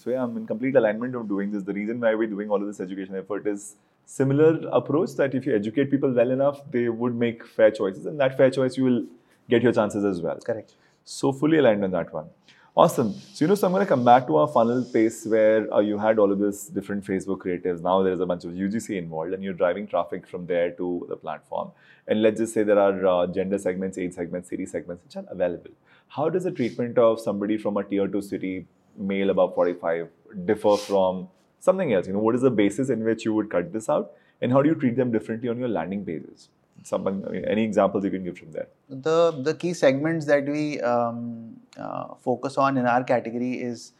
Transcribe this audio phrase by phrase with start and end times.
[0.00, 1.62] So yeah, I'm in complete alignment of doing this.
[1.62, 3.76] The reason why we're doing all of this education effort is
[4.06, 8.18] similar approach that if you educate people well enough, they would make fair choices, and
[8.18, 9.04] that fair choice you will
[9.50, 10.38] get your chances as well.
[10.38, 10.74] Correct.
[11.04, 12.30] So fully aligned on that one.
[12.74, 13.12] Awesome.
[13.12, 15.80] So you know, so I'm going to come back to our funnel pace where uh,
[15.80, 17.82] you had all of this different Facebook creatives.
[17.82, 21.06] Now there is a bunch of UGC involved, and you're driving traffic from there to
[21.10, 21.72] the platform.
[22.08, 25.30] And let's just say there are uh, gender segments, age segments, city segments which are
[25.30, 25.72] available.
[26.08, 28.66] How does the treatment of somebody from a tier two city,
[29.00, 30.08] male above 45,
[30.44, 31.28] differ from
[31.58, 32.06] something else?
[32.06, 34.62] You know, what is the basis in which you would cut this out, and how
[34.62, 36.48] do you treat them differently on your landing pages?
[36.82, 38.68] Something, I mean, any examples you can give from there?
[38.88, 43.92] The the key segments that we um, uh, focus on in our category is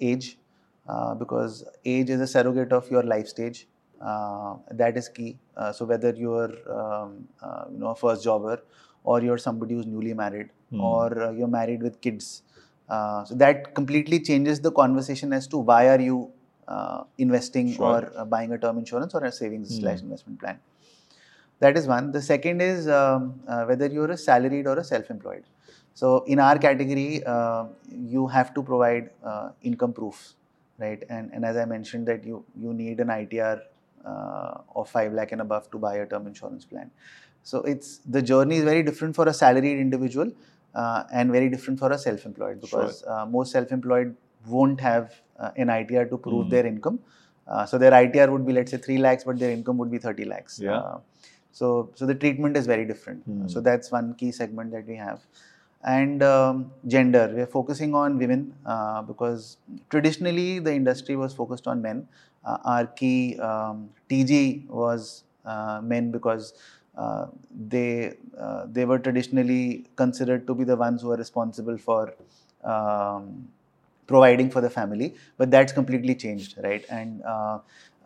[0.00, 0.38] age,
[0.88, 3.66] uh, because age is a surrogate of your life stage.
[4.00, 5.38] Uh, that is key.
[5.56, 8.62] Uh, so whether you're um, uh, you know a first jobber
[9.04, 10.80] or you're somebody who's newly married Hmm.
[10.80, 12.42] or uh, you're married with kids,
[12.88, 16.30] uh, so that completely changes the conversation as to why are you
[16.68, 17.86] uh, investing Sure.
[17.86, 19.80] or uh, buying a term insurance or a savings Hmm.
[19.82, 20.58] slash investment plan.
[21.60, 22.10] That is one.
[22.12, 25.44] The second is um, uh, whether you're a salaried or a self-employed.
[25.94, 29.10] So in our category, uh, you have to provide
[29.62, 30.34] income proof,
[30.78, 31.02] right?
[31.08, 33.60] And and as I mentioned that you you need an ITR
[34.74, 36.90] of five lakh and above to buy a term insurance plan.
[37.42, 40.32] So it's the journey is very different for a salaried individual
[41.12, 46.04] and very different for a self-employed because uh, most self-employed won't have uh, an ITR
[46.06, 46.50] to prove Mhm.
[46.50, 46.98] their income.
[47.46, 49.98] Uh, so their ITR would be let's say three lakhs, but their income would be
[49.98, 50.58] thirty lakhs.
[50.60, 50.78] Yeah.
[50.78, 50.98] Uh,
[51.52, 53.24] so so the treatment is very different.
[53.24, 53.48] Hmm.
[53.48, 55.20] So that's one key segment that we have.
[55.84, 59.56] And um, gender, we are focusing on women uh, because
[59.90, 62.06] traditionally the industry was focused on men.
[62.44, 66.54] Uh, our key um, TG was uh, men because
[66.96, 67.26] uh,
[67.68, 72.14] they uh, they were traditionally considered to be the ones who are responsible for
[72.64, 73.48] um,
[74.06, 75.14] providing for the family.
[75.38, 76.84] But that's completely changed, right?
[76.90, 77.58] And uh,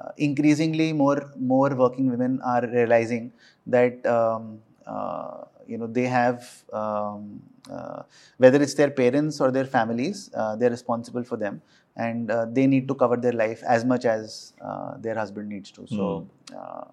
[0.00, 3.32] uh, increasingly, more more working women are realizing
[3.66, 7.40] that um, uh, you know they have um,
[7.70, 8.02] uh,
[8.38, 11.62] whether it's their parents or their families, uh, they're responsible for them,
[11.96, 15.70] and uh, they need to cover their life as much as uh, their husband needs
[15.70, 15.86] to.
[15.86, 16.84] So, uh,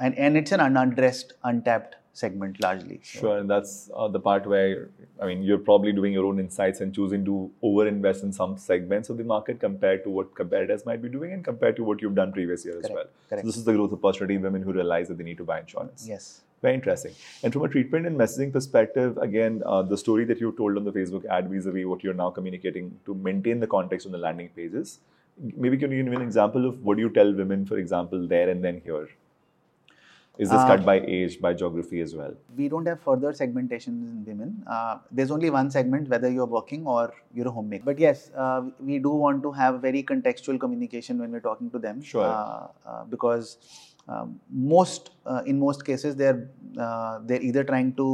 [0.00, 3.00] and and it's an unaddressed, untapped segment largely.
[3.04, 4.88] So- Sure, and that's uh, the part where
[5.22, 9.10] I mean you're probably doing your own insights and choosing to over-invest in some segments
[9.10, 12.14] of the market compared to what competitors might be doing and compared to what you've
[12.14, 13.04] done previous year as well.
[13.28, 13.42] Correct.
[13.42, 15.60] So this is the growth opportunity in women who realize that they need to buy
[15.60, 16.06] insurance.
[16.08, 16.40] Yes.
[16.62, 17.14] Very interesting.
[17.42, 20.84] And from a treatment and messaging perspective, again, uh, the story that you told on
[20.84, 24.50] the Facebook ad vis-a-vis what you're now communicating to maintain the context on the landing
[24.50, 24.98] pages.
[25.56, 28.26] Maybe can you give me an example of what do you tell women, for example,
[28.28, 29.08] there and then here?
[30.44, 32.34] Is this Uh, cut by age, by geography as well?
[32.60, 34.54] we don't have further segmentations in women.
[34.76, 37.02] Uh, there's only one segment, whether you're working or
[37.34, 37.84] you're a homemaker.
[37.90, 41.78] But yes, uh, we do want to have very contextual communication when we're talking to
[41.86, 42.00] them.
[42.02, 42.24] Sure.
[42.24, 43.58] Uh, uh, because
[44.08, 48.08] um, most, uh, in most cases, they're uh, they're either trying to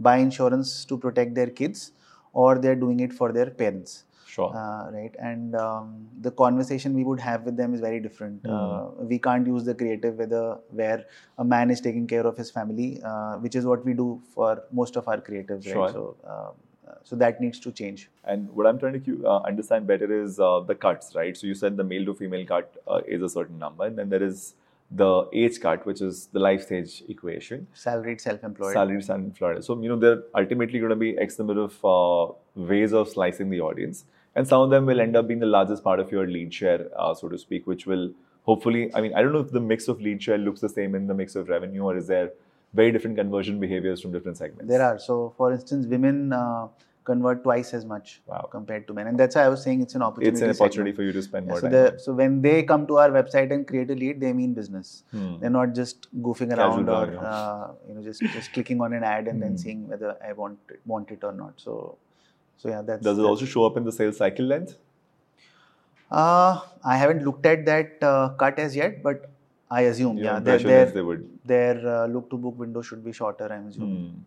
[0.00, 1.92] buy insurance to protect their kids,
[2.32, 4.04] or they're doing it for their parents.
[4.30, 4.50] Sure.
[4.60, 8.56] Uh, right and um, the conversation we would have with them is very different Hmm.
[8.56, 10.42] uh, we can't use the creative whether
[10.80, 10.98] where
[11.38, 14.50] a man is taking care of his family uh, which is what we do for
[14.82, 15.84] most of our creatives Sure.
[15.86, 16.50] right so uh,
[16.88, 20.38] uh, so that needs to change And what I'm trying to uh, understand better is
[20.40, 21.36] uh, the cuts, right?
[21.36, 24.08] So you said the male to female cut uh, is a certain number, and then
[24.14, 24.54] there is
[24.90, 27.66] the age cut, which is the life stage equation.
[27.74, 29.62] salaried self-employed Salaries and Florida.
[29.62, 33.50] So you know they're ultimately going to be X number of uh, ways of slicing
[33.50, 34.04] the audience,
[34.34, 36.88] and some of them will end up being the largest part of your lead share,
[36.98, 38.10] uh, so to speak, which will
[38.44, 38.90] hopefully.
[38.94, 41.06] I mean, I don't know if the mix of lead share looks the same in
[41.06, 42.30] the mix of revenue, or is there
[42.74, 44.68] very different conversion behaviors from different segments?
[44.68, 46.66] there are so for instance women uh,
[47.10, 48.40] convert twice as much Wow.
[48.54, 50.60] compared to men and that's why i was saying it's an opportunity It's an segment.
[50.64, 51.74] opportunity for you to spend Yeah, more so, time.
[51.76, 54.90] the, so when they come to our website and create a lead, they mean business.
[55.12, 55.30] Hmm.
[55.40, 59.04] They're not just goofing Casual around or uh, you know just just clicking on an
[59.12, 59.62] ad and then Hmm.
[59.64, 61.64] seeing whether I want it, want it or not.
[61.68, 61.76] So
[62.64, 63.04] so yeah, that's.
[63.10, 64.76] Does it also show up in the sales cycle length?
[66.10, 69.30] Uh, I haven't looked at that uh, cut as yet, but
[69.70, 71.28] I assume Your yeah, their their, they would.
[71.44, 73.52] their uh, look to book window should be shorter.
[73.52, 74.04] I'm assuming.
[74.08, 74.18] Hmm.